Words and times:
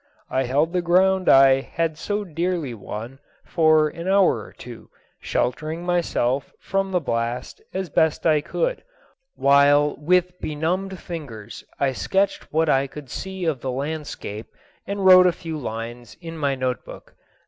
I 0.31 0.45
held 0.45 0.73
the 0.73 0.81
ground 0.81 1.29
I 1.29 1.59
had 1.61 1.95
so 1.95 2.23
dearly 2.23 2.73
won 2.73 3.19
for 3.45 3.87
an 3.89 4.07
hour 4.07 4.39
or 4.43 4.51
two, 4.51 4.89
sheltering 5.21 5.83
myself 5.85 6.51
from 6.59 6.89
the 6.89 6.99
blast 6.99 7.61
as 7.71 7.87
best 7.91 8.25
I 8.25 8.41
could, 8.41 8.83
while 9.35 9.95
with 9.97 10.39
benumbed 10.41 10.97
fingers 10.99 11.63
I 11.79 11.91
sketched 11.93 12.51
what 12.51 12.67
I 12.67 12.87
could 12.87 13.11
see 13.11 13.45
of 13.45 13.61
the 13.61 13.69
landscape, 13.69 14.47
and 14.87 15.05
wrote 15.05 15.27
a 15.27 15.31
few 15.31 15.59
lines 15.59 16.17
in 16.19 16.35
my 16.35 16.55
notebook. 16.55 17.13